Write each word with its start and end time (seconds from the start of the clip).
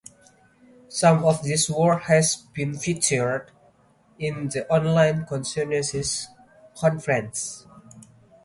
Some 0.89 1.23
of 1.23 1.43
this 1.43 1.69
work 1.69 2.01
has 2.05 2.35
been 2.55 2.75
featured 2.75 3.51
in 4.17 4.49
the 4.49 4.67
Online 4.67 5.27
Consciousness 5.27 6.25
Conference. 6.75 7.67